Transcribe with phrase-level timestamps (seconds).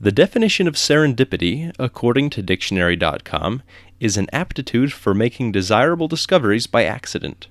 [0.00, 3.64] The definition of serendipity, according to dictionary.com,
[3.98, 7.48] is an aptitude for making desirable discoveries by accident.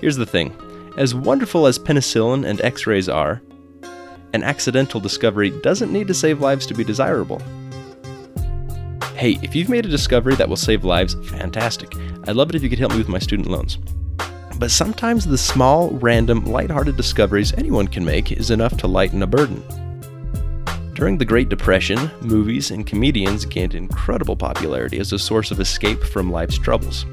[0.00, 0.52] Here's the thing
[0.98, 3.40] as wonderful as penicillin and x rays are,
[4.32, 7.40] an accidental discovery doesn't need to save lives to be desirable.
[9.14, 11.94] Hey, if you've made a discovery that will save lives, fantastic.
[12.26, 13.78] I'd love it if you could help me with my student loans.
[14.58, 19.26] But sometimes the small, random, lighthearted discoveries anyone can make is enough to lighten a
[19.28, 19.62] burden.
[20.94, 26.02] During the Great Depression, movies and comedians gained incredible popularity as a source of escape
[26.04, 27.06] from life's troubles.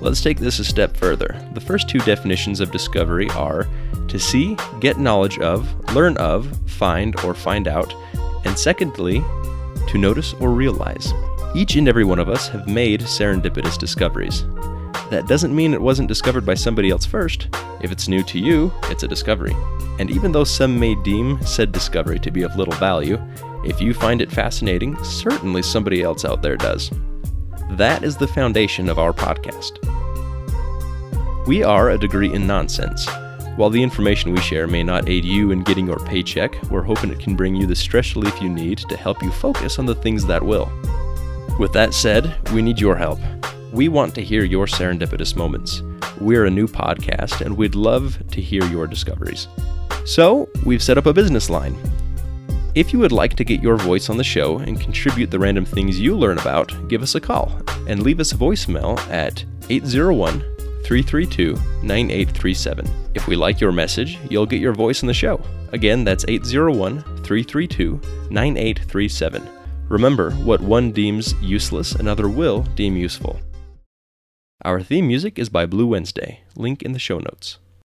[0.00, 1.36] Let's take this a step further.
[1.54, 3.66] The first two definitions of discovery are
[4.06, 7.92] to see, get knowledge of, learn of, find, or find out,
[8.44, 9.18] and secondly,
[9.88, 11.12] to notice or realize.
[11.56, 14.44] Each and every one of us have made serendipitous discoveries.
[15.10, 17.48] That doesn't mean it wasn't discovered by somebody else first.
[17.82, 19.54] If it's new to you, it's a discovery.
[19.98, 23.20] And even though some may deem said discovery to be of little value,
[23.64, 26.90] if you find it fascinating, certainly somebody else out there does.
[27.72, 29.78] That is the foundation of our podcast.
[31.46, 33.08] We are a degree in nonsense.
[33.56, 37.10] While the information we share may not aid you in getting your paycheck, we're hoping
[37.10, 39.96] it can bring you the stress relief you need to help you focus on the
[39.96, 40.70] things that will.
[41.58, 43.18] With that said, we need your help.
[43.72, 45.82] We want to hear your serendipitous moments.
[46.20, 49.46] We're a new podcast and we'd love to hear your discoveries.
[50.06, 51.76] So, we've set up a business line.
[52.74, 55.66] If you would like to get your voice on the show and contribute the random
[55.66, 60.40] things you learn about, give us a call and leave us a voicemail at 801
[60.84, 61.52] 332
[61.82, 62.90] 9837.
[63.14, 65.42] If we like your message, you'll get your voice on the show.
[65.72, 68.00] Again, that's 801 332
[68.30, 69.48] 9837.
[69.90, 73.38] Remember, what one deems useless, another will deem useful.
[74.68, 77.56] Our theme music is by Blue Wednesday, link in the show notes.